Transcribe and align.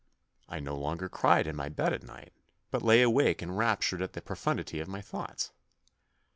I 0.49 0.59
no 0.59 0.75
longer 0.75 1.07
cried 1.07 1.45
in 1.45 1.55
my 1.55 1.69
bed 1.69 1.93
at 1.93 2.01
night, 2.01 2.33
but 2.71 2.81
lay 2.81 3.03
awake 3.03 3.43
enraptured 3.43 4.01
at 4.01 4.13
the 4.13 4.21
profundity 4.23 4.79
of 4.79 4.87
my 4.87 4.99
thoughts. 4.99 5.51